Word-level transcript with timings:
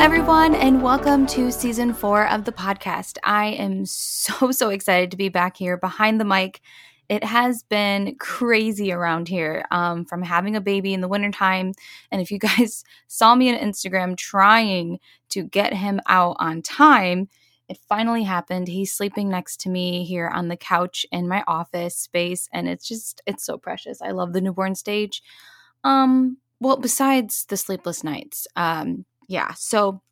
everyone, 0.00 0.54
and 0.54 0.82
welcome 0.82 1.26
to 1.26 1.52
season 1.52 1.92
four 1.92 2.26
of 2.28 2.46
the 2.46 2.52
podcast. 2.52 3.18
I 3.22 3.48
am 3.48 3.84
so, 3.84 4.50
so 4.50 4.70
excited 4.70 5.10
to 5.10 5.16
be 5.18 5.28
back 5.28 5.58
here 5.58 5.76
behind 5.76 6.18
the 6.18 6.24
mic. 6.24 6.62
It 7.10 7.22
has 7.22 7.64
been 7.64 8.16
crazy 8.18 8.92
around 8.92 9.28
here 9.28 9.66
um, 9.70 10.06
from 10.06 10.22
having 10.22 10.56
a 10.56 10.60
baby 10.62 10.94
in 10.94 11.02
the 11.02 11.06
wintertime. 11.06 11.74
And 12.10 12.22
if 12.22 12.30
you 12.30 12.38
guys 12.56 12.82
saw 13.08 13.34
me 13.34 13.52
on 13.52 13.60
Instagram 13.60 14.16
trying 14.16 15.00
to 15.28 15.42
get 15.42 15.74
him 15.74 16.00
out 16.06 16.36
on 16.38 16.62
time, 16.62 17.28
it 17.68 17.76
finally 17.86 18.22
happened. 18.22 18.68
He's 18.68 18.94
sleeping 18.94 19.28
next 19.28 19.60
to 19.60 19.68
me 19.68 20.06
here 20.06 20.28
on 20.28 20.48
the 20.48 20.56
couch 20.56 21.04
in 21.12 21.28
my 21.28 21.44
office 21.46 21.94
space, 21.94 22.48
and 22.54 22.70
it's 22.70 22.88
just, 22.88 23.20
it's 23.26 23.44
so 23.44 23.58
precious. 23.58 24.00
I 24.00 24.12
love 24.12 24.32
the 24.32 24.40
newborn 24.40 24.76
stage. 24.76 25.22
Um, 25.84 26.38
well, 26.58 26.78
besides 26.78 27.44
the 27.50 27.58
sleepless 27.58 28.02
nights, 28.02 28.46
um, 28.56 29.04
yeah. 29.30 29.54
So 29.54 30.02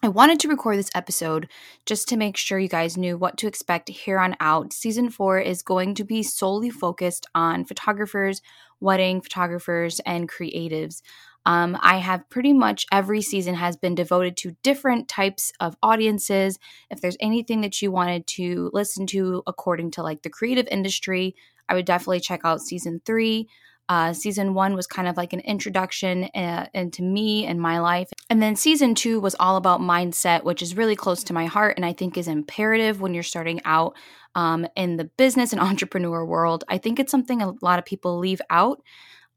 I 0.00 0.08
wanted 0.08 0.38
to 0.40 0.48
record 0.48 0.78
this 0.78 0.92
episode 0.94 1.48
just 1.86 2.08
to 2.08 2.16
make 2.16 2.36
sure 2.36 2.58
you 2.58 2.68
guys 2.68 2.96
knew 2.96 3.18
what 3.18 3.36
to 3.38 3.48
expect 3.48 3.88
here 3.88 4.20
on 4.20 4.36
out. 4.38 4.72
Season 4.72 5.10
four 5.10 5.40
is 5.40 5.60
going 5.60 5.94
to 5.96 6.04
be 6.04 6.22
solely 6.22 6.70
focused 6.70 7.26
on 7.34 7.64
photographers, 7.64 8.40
wedding 8.78 9.20
photographers, 9.20 10.00
and 10.06 10.30
creatives. 10.30 11.02
Um, 11.46 11.76
I 11.80 11.96
have 11.96 12.30
pretty 12.30 12.52
much 12.52 12.86
every 12.92 13.22
season 13.22 13.56
has 13.56 13.76
been 13.76 13.96
devoted 13.96 14.36
to 14.38 14.56
different 14.62 15.08
types 15.08 15.52
of 15.58 15.76
audiences. 15.82 16.58
If 16.90 17.00
there's 17.00 17.16
anything 17.18 17.62
that 17.62 17.82
you 17.82 17.90
wanted 17.90 18.26
to 18.28 18.70
listen 18.72 19.04
to 19.08 19.42
according 19.48 19.90
to 19.92 20.02
like 20.04 20.22
the 20.22 20.30
creative 20.30 20.68
industry, 20.70 21.34
I 21.68 21.74
would 21.74 21.86
definitely 21.86 22.20
check 22.20 22.42
out 22.44 22.60
season 22.60 23.02
three. 23.04 23.48
Uh, 23.90 24.12
season 24.12 24.54
one 24.54 24.74
was 24.76 24.86
kind 24.86 25.08
of 25.08 25.16
like 25.16 25.32
an 25.32 25.40
introduction 25.40 26.24
uh, 26.26 26.64
into 26.74 27.02
me 27.02 27.44
and 27.44 27.60
my 27.60 27.80
life. 27.80 28.08
And 28.30 28.40
then 28.40 28.54
season 28.54 28.94
two 28.94 29.18
was 29.18 29.34
all 29.40 29.56
about 29.56 29.80
mindset, 29.80 30.44
which 30.44 30.62
is 30.62 30.76
really 30.76 30.94
close 30.94 31.24
to 31.24 31.32
my 31.32 31.46
heart 31.46 31.74
and 31.76 31.84
I 31.84 31.92
think 31.92 32.16
is 32.16 32.28
imperative 32.28 33.00
when 33.00 33.14
you're 33.14 33.24
starting 33.24 33.60
out 33.64 33.96
um, 34.36 34.64
in 34.76 34.96
the 34.96 35.10
business 35.16 35.52
and 35.52 35.60
entrepreneur 35.60 36.24
world. 36.24 36.62
I 36.68 36.78
think 36.78 37.00
it's 37.00 37.10
something 37.10 37.42
a 37.42 37.52
lot 37.62 37.80
of 37.80 37.84
people 37.84 38.16
leave 38.16 38.40
out. 38.48 38.80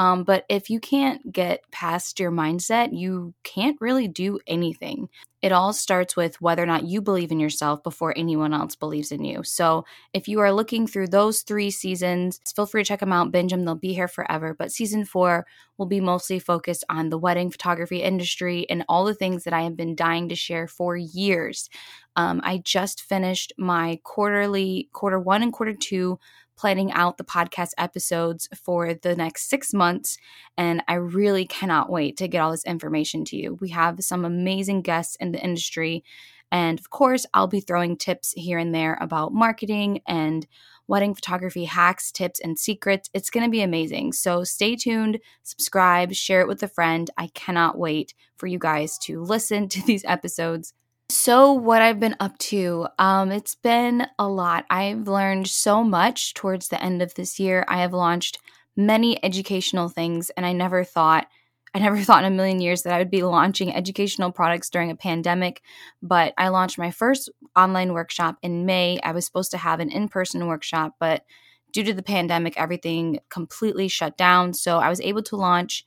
Um, 0.00 0.24
but 0.24 0.46
if 0.48 0.70
you 0.70 0.80
can't 0.80 1.30
get 1.30 1.70
past 1.72 2.18
your 2.18 2.32
mindset, 2.32 2.98
you 2.98 3.34
can't 3.44 3.76
really 3.82 4.08
do 4.08 4.38
anything. 4.46 5.10
It 5.42 5.52
all 5.52 5.74
starts 5.74 6.16
with 6.16 6.40
whether 6.40 6.62
or 6.62 6.66
not 6.66 6.86
you 6.86 7.02
believe 7.02 7.30
in 7.30 7.38
yourself 7.38 7.82
before 7.82 8.14
anyone 8.16 8.54
else 8.54 8.74
believes 8.74 9.12
in 9.12 9.24
you. 9.24 9.42
So 9.42 9.84
if 10.14 10.26
you 10.26 10.40
are 10.40 10.54
looking 10.54 10.86
through 10.86 11.08
those 11.08 11.42
three 11.42 11.70
seasons, 11.70 12.40
feel 12.56 12.64
free 12.64 12.82
to 12.82 12.88
check 12.88 13.00
them 13.00 13.12
out, 13.12 13.30
binge 13.30 13.50
them. 13.50 13.66
They'll 13.66 13.74
be 13.74 13.92
here 13.92 14.08
forever. 14.08 14.54
But 14.58 14.72
season 14.72 15.04
four 15.04 15.46
will 15.76 15.84
be 15.84 16.00
mostly 16.00 16.38
focused 16.38 16.84
on 16.88 17.10
the 17.10 17.18
wedding 17.18 17.50
photography 17.50 18.02
industry 18.02 18.64
and 18.70 18.86
all 18.88 19.04
the 19.04 19.14
things 19.14 19.44
that 19.44 19.52
I 19.52 19.62
have 19.62 19.76
been 19.76 19.94
dying 19.94 20.30
to 20.30 20.34
share 20.34 20.66
for 20.66 20.96
years. 20.96 21.68
Um, 22.16 22.40
I 22.42 22.62
just 22.64 23.02
finished 23.02 23.52
my 23.58 24.00
quarterly, 24.02 24.88
quarter 24.94 25.20
one 25.20 25.42
and 25.42 25.52
quarter 25.52 25.74
two 25.74 26.18
planning 26.60 26.92
out 26.92 27.16
the 27.16 27.24
podcast 27.24 27.70
episodes 27.78 28.46
for 28.54 28.92
the 28.92 29.16
next 29.16 29.48
six 29.48 29.72
months. 29.72 30.18
And 30.58 30.82
I 30.88 30.94
really 30.94 31.46
cannot 31.46 31.88
wait 31.88 32.18
to 32.18 32.28
get 32.28 32.40
all 32.40 32.50
this 32.50 32.66
information 32.66 33.24
to 33.26 33.36
you. 33.36 33.56
We 33.62 33.70
have 33.70 34.04
some 34.04 34.26
amazing 34.26 34.82
guests 34.82 35.16
in 35.20 35.32
the 35.32 35.42
industry. 35.42 36.04
And 36.52 36.78
of 36.78 36.90
course, 36.90 37.24
I'll 37.32 37.46
be 37.46 37.60
throwing 37.60 37.96
tips 37.96 38.34
here 38.36 38.58
and 38.58 38.74
there 38.74 38.98
about 39.00 39.32
marketing 39.32 40.02
and 40.06 40.46
wedding 40.86 41.14
photography 41.14 41.64
hacks, 41.64 42.12
tips, 42.12 42.40
and 42.40 42.58
secrets. 42.58 43.08
It's 43.14 43.30
going 43.30 43.44
to 43.44 43.50
be 43.50 43.62
amazing. 43.62 44.12
So 44.12 44.44
stay 44.44 44.76
tuned, 44.76 45.18
subscribe, 45.44 46.12
share 46.12 46.42
it 46.42 46.48
with 46.48 46.62
a 46.62 46.68
friend. 46.68 47.08
I 47.16 47.28
cannot 47.28 47.78
wait 47.78 48.12
for 48.36 48.48
you 48.48 48.58
guys 48.58 48.98
to 49.04 49.22
listen 49.22 49.68
to 49.70 49.82
these 49.86 50.04
episodes. 50.04 50.74
So, 51.10 51.52
what 51.52 51.82
I've 51.82 51.98
been 51.98 52.14
up 52.20 52.38
to, 52.38 52.86
um, 52.98 53.32
it's 53.32 53.56
been 53.56 54.06
a 54.16 54.28
lot. 54.28 54.64
I've 54.70 55.08
learned 55.08 55.48
so 55.48 55.82
much 55.82 56.34
towards 56.34 56.68
the 56.68 56.80
end 56.80 57.02
of 57.02 57.14
this 57.14 57.40
year. 57.40 57.64
I 57.68 57.78
have 57.80 57.92
launched 57.92 58.38
many 58.76 59.22
educational 59.24 59.88
things, 59.88 60.30
and 60.30 60.46
I 60.46 60.52
never 60.52 60.84
thought, 60.84 61.26
I 61.74 61.80
never 61.80 61.98
thought 62.04 62.24
in 62.24 62.32
a 62.32 62.36
million 62.36 62.60
years 62.60 62.82
that 62.82 62.92
I 62.94 62.98
would 62.98 63.10
be 63.10 63.24
launching 63.24 63.74
educational 63.74 64.30
products 64.30 64.70
during 64.70 64.92
a 64.92 64.96
pandemic. 64.96 65.62
But 66.00 66.32
I 66.38 66.46
launched 66.48 66.78
my 66.78 66.92
first 66.92 67.28
online 67.56 67.92
workshop 67.92 68.36
in 68.40 68.64
May. 68.64 69.00
I 69.02 69.10
was 69.10 69.26
supposed 69.26 69.50
to 69.50 69.58
have 69.58 69.80
an 69.80 69.90
in 69.90 70.08
person 70.08 70.46
workshop, 70.46 70.94
but 71.00 71.24
due 71.72 71.82
to 71.82 71.92
the 71.92 72.04
pandemic, 72.04 72.56
everything 72.56 73.18
completely 73.30 73.88
shut 73.88 74.16
down. 74.16 74.54
So, 74.54 74.78
I 74.78 74.88
was 74.88 75.00
able 75.00 75.22
to 75.24 75.36
launch 75.36 75.84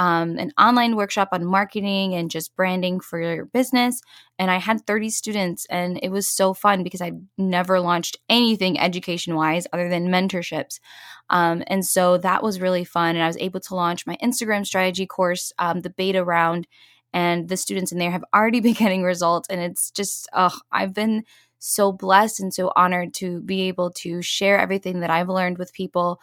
um, 0.00 0.38
an 0.38 0.50
online 0.58 0.96
workshop 0.96 1.28
on 1.30 1.44
marketing 1.44 2.14
and 2.14 2.30
just 2.30 2.56
branding 2.56 3.00
for 3.00 3.20
your 3.20 3.44
business. 3.44 4.00
And 4.38 4.50
I 4.50 4.56
had 4.56 4.86
30 4.86 5.10
students, 5.10 5.66
and 5.68 6.00
it 6.02 6.08
was 6.08 6.26
so 6.26 6.54
fun 6.54 6.82
because 6.82 7.02
I've 7.02 7.20
never 7.36 7.80
launched 7.80 8.16
anything 8.30 8.80
education 8.80 9.34
wise 9.34 9.66
other 9.74 9.90
than 9.90 10.08
mentorships. 10.08 10.80
Um, 11.28 11.62
and 11.66 11.84
so 11.84 12.16
that 12.16 12.42
was 12.42 12.62
really 12.62 12.82
fun. 12.82 13.14
And 13.14 13.22
I 13.22 13.26
was 13.26 13.36
able 13.36 13.60
to 13.60 13.74
launch 13.74 14.06
my 14.06 14.16
Instagram 14.22 14.64
strategy 14.64 15.06
course, 15.06 15.52
um, 15.58 15.80
the 15.80 15.90
beta 15.90 16.24
round, 16.24 16.66
and 17.12 17.50
the 17.50 17.58
students 17.58 17.92
in 17.92 17.98
there 17.98 18.10
have 18.10 18.24
already 18.34 18.60
been 18.60 18.72
getting 18.72 19.02
results. 19.02 19.48
And 19.50 19.60
it's 19.60 19.90
just, 19.90 20.30
I've 20.72 20.94
been 20.94 21.24
so 21.58 21.92
blessed 21.92 22.40
and 22.40 22.54
so 22.54 22.72
honored 22.74 23.12
to 23.16 23.42
be 23.42 23.68
able 23.68 23.90
to 23.90 24.22
share 24.22 24.58
everything 24.58 25.00
that 25.00 25.10
I've 25.10 25.28
learned 25.28 25.58
with 25.58 25.74
people 25.74 26.20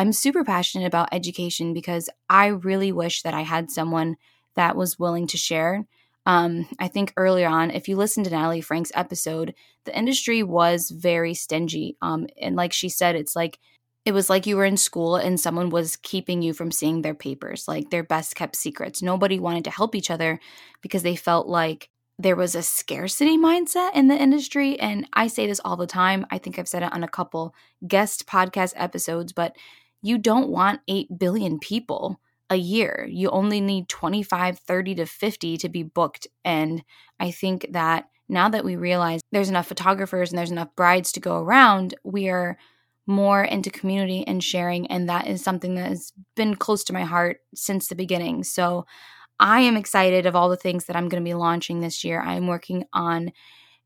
I'm 0.00 0.14
super 0.14 0.44
passionate 0.44 0.86
about 0.86 1.10
education 1.12 1.74
because 1.74 2.08
I 2.30 2.46
really 2.46 2.90
wish 2.90 3.20
that 3.20 3.34
I 3.34 3.42
had 3.42 3.70
someone 3.70 4.16
that 4.56 4.74
was 4.74 4.98
willing 4.98 5.26
to 5.26 5.36
share. 5.36 5.84
Um, 6.24 6.66
I 6.78 6.88
think 6.88 7.12
earlier 7.18 7.46
on, 7.46 7.70
if 7.70 7.86
you 7.86 7.96
listen 7.96 8.24
to 8.24 8.30
Natalie 8.30 8.62
Franke's 8.62 8.90
episode, 8.94 9.54
the 9.84 9.94
industry 9.94 10.42
was 10.42 10.88
very 10.88 11.34
stingy. 11.34 11.98
Um, 12.00 12.28
and 12.40 12.56
like 12.56 12.72
she 12.72 12.88
said, 12.88 13.14
it's 13.14 13.36
like 13.36 13.58
it 14.06 14.12
was 14.12 14.30
like 14.30 14.46
you 14.46 14.56
were 14.56 14.64
in 14.64 14.78
school 14.78 15.16
and 15.16 15.38
someone 15.38 15.68
was 15.68 15.96
keeping 15.96 16.40
you 16.40 16.54
from 16.54 16.72
seeing 16.72 17.02
their 17.02 17.12
papers, 17.12 17.68
like 17.68 17.90
their 17.90 18.02
best 18.02 18.34
kept 18.34 18.56
secrets. 18.56 19.02
Nobody 19.02 19.38
wanted 19.38 19.64
to 19.64 19.70
help 19.70 19.94
each 19.94 20.10
other 20.10 20.40
because 20.80 21.02
they 21.02 21.14
felt 21.14 21.46
like 21.46 21.90
there 22.18 22.36
was 22.36 22.54
a 22.54 22.62
scarcity 22.62 23.38
mindset 23.38 23.94
in 23.94 24.08
the 24.08 24.16
industry. 24.16 24.78
And 24.78 25.06
I 25.12 25.26
say 25.26 25.46
this 25.46 25.60
all 25.64 25.76
the 25.76 25.86
time. 25.86 26.26
I 26.30 26.36
think 26.36 26.58
I've 26.58 26.68
said 26.68 26.82
it 26.82 26.92
on 26.92 27.02
a 27.02 27.08
couple 27.08 27.54
guest 27.86 28.26
podcast 28.26 28.74
episodes, 28.76 29.32
but 29.32 29.56
you 30.02 30.18
don't 30.18 30.48
want 30.48 30.80
8 30.88 31.18
billion 31.18 31.58
people 31.58 32.20
a 32.48 32.56
year. 32.56 33.06
You 33.08 33.30
only 33.30 33.60
need 33.60 33.88
25, 33.88 34.58
30 34.58 34.94
to 34.96 35.06
50 35.06 35.56
to 35.58 35.68
be 35.68 35.82
booked. 35.82 36.26
And 36.44 36.82
I 37.18 37.30
think 37.30 37.66
that 37.70 38.06
now 38.28 38.48
that 38.48 38.64
we 38.64 38.76
realize 38.76 39.20
there's 39.32 39.48
enough 39.48 39.66
photographers 39.66 40.30
and 40.30 40.38
there's 40.38 40.50
enough 40.50 40.74
brides 40.76 41.12
to 41.12 41.20
go 41.20 41.38
around, 41.38 41.94
we 42.04 42.28
are 42.28 42.58
more 43.06 43.42
into 43.42 43.70
community 43.70 44.24
and 44.26 44.42
sharing. 44.42 44.86
And 44.86 45.08
that 45.08 45.26
is 45.26 45.42
something 45.42 45.74
that 45.74 45.88
has 45.88 46.12
been 46.36 46.56
close 46.56 46.84
to 46.84 46.92
my 46.92 47.04
heart 47.04 47.38
since 47.54 47.88
the 47.88 47.94
beginning. 47.94 48.44
So 48.44 48.86
I 49.38 49.60
am 49.60 49.76
excited 49.76 50.26
of 50.26 50.36
all 50.36 50.48
the 50.48 50.56
things 50.56 50.84
that 50.84 50.96
I'm 50.96 51.08
going 51.08 51.22
to 51.22 51.28
be 51.28 51.34
launching 51.34 51.80
this 51.80 52.04
year. 52.04 52.20
I'm 52.20 52.46
working 52.46 52.84
on 52.92 53.32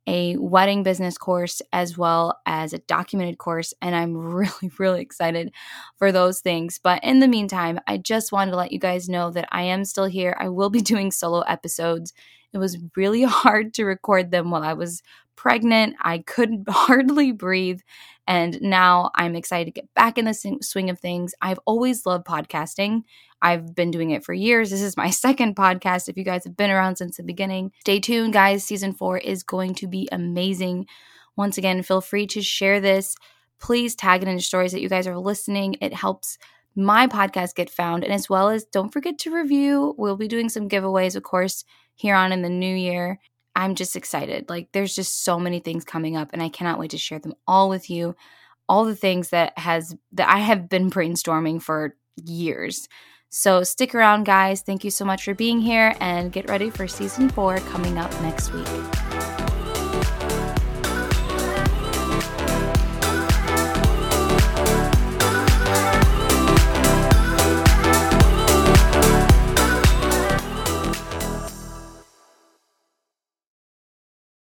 a 0.07 0.37
wedding 0.37 0.83
business 0.83 1.17
course 1.17 1.63
as 1.73 1.97
well 1.97 2.39
as 2.47 2.73
a 2.73 2.79
documented 2.79 3.39
course. 3.39 3.73
And 3.81 3.95
I'm 3.95 4.17
really, 4.35 4.71
really 4.79 5.01
excited 5.01 5.53
for 5.97 6.13
those 6.13 6.41
things. 6.41 6.79
But 6.83 7.03
in 7.03 7.21
the 7.21 7.29
meantime, 7.29 7.79
I 7.87 7.97
just 7.99 8.33
wanted 8.33 8.53
to 8.53 8.57
let 8.57 8.73
you 8.73 8.79
guys 8.79 9.09
know 9.09 9.31
that 9.31 9.49
I 9.51 9.63
am 9.63 9.85
still 9.85 10.07
here. 10.07 10.37
I 10.39 10.49
will 10.49 10.71
be 10.71 10.81
doing 10.83 11.11
solo 11.11 11.41
episodes. 11.41 12.13
It 12.53 12.59
was 12.59 12.79
really 12.97 13.23
hard 13.25 13.75
to 13.75 13.85
record 13.85 14.31
them 14.31 14.51
while 14.51 14.63
I 14.63 14.75
was 14.75 15.03
pregnant. 15.37 15.97
I 16.01 16.19
couldn't 16.19 16.69
hardly 16.69 17.33
breathe. 17.33 17.81
And 18.27 18.61
now 18.63 19.11
I'm 19.17 19.37
excited 19.37 19.67
to 19.67 19.81
get 19.81 19.93
back 19.95 20.17
in 20.17 20.25
the 20.25 20.59
swing 20.63 20.89
of 20.89 20.99
things. 20.99 21.35
I've 21.43 21.61
always 21.67 22.07
loved 22.07 22.27
podcasting. 22.27 23.03
I've 23.45 23.75
been 23.75 23.91
doing 23.91 24.11
it 24.11 24.25
for 24.25 24.33
years. 24.33 24.71
This 24.71 24.81
is 24.81 24.97
my 24.97 25.11
second 25.25 25.55
podcast. 25.55 26.09
If 26.09 26.17
you 26.17 26.25
guys 26.25 26.45
have 26.45 26.57
been 26.57 26.71
around 26.71 26.97
since 26.97 27.19
the 27.19 27.23
beginning, 27.23 27.73
stay 27.81 28.01
tuned, 28.01 28.33
guys. 28.33 28.65
Season 28.65 28.95
four 28.95 29.19
is 29.19 29.43
going 29.43 29.75
to 29.77 29.87
be 29.87 30.09
amazing. 30.11 30.87
Once 31.37 31.59
again, 31.59 31.83
feel 31.83 32.01
free 32.01 32.27
to 32.29 32.41
share 32.41 32.81
this. 32.81 33.15
Please 33.61 33.95
tag 33.95 34.23
it 34.23 34.29
in 34.29 34.35
your 34.35 34.41
stories 34.41 34.73
that 34.73 34.81
you 34.81 34.89
guys 34.89 35.07
are 35.07 35.19
listening. 35.19 35.77
It 35.83 35.93
helps 35.93 36.39
my 36.75 37.07
podcast 37.07 37.55
get 37.55 37.69
found. 37.69 38.03
And 38.03 38.13
as 38.13 38.31
well 38.31 38.49
as 38.49 38.65
don't 38.65 38.93
forget 38.93 39.19
to 39.19 39.35
review. 39.35 39.95
We'll 39.99 40.17
be 40.17 40.27
doing 40.27 40.49
some 40.49 40.69
giveaways, 40.69 41.15
of 41.15 41.23
course, 41.23 41.65
here 41.95 42.15
on 42.15 42.33
in 42.33 42.41
the 42.41 42.49
new 42.49 42.75
year. 42.75 43.21
I'm 43.55 43.75
just 43.75 43.95
excited. 43.95 44.49
Like 44.49 44.71
there's 44.73 44.95
just 44.95 45.23
so 45.23 45.39
many 45.39 45.61
things 45.61 45.85
coming 45.85 46.17
up 46.17 46.31
and 46.33 46.43
I 46.43 46.49
cannot 46.49 46.79
wait 46.79 46.91
to 46.91 46.99
share 46.99 47.19
them 47.19 47.35
all 47.47 47.69
with 47.69 47.91
you. 47.91 48.17
All 48.69 48.87
the 48.87 48.97
things 48.97 49.29
that 49.31 49.57
has 49.59 49.95
that 50.13 50.29
I 50.29 50.39
have 50.39 50.71
been 50.71 50.91
brainstorming 50.91 51.63
for 51.63 51.95
years. 52.25 52.89
So 53.37 53.65
stick 53.65 53.97
around, 53.97 54.27
guys. 54.27 54.63
Thank 54.63 54.85
you 54.85 54.93
so 54.93 55.05
much 55.05 55.25
for 55.25 55.35
being 55.35 55.61
here 55.61 55.97
and 55.99 56.31
get 56.31 56.49
ready 56.49 56.71
for 56.71 56.87
season 56.87 57.29
four 57.29 57.59
coming 57.59 57.99
up 57.99 58.13
next 58.23 58.53
week. 58.53 59.04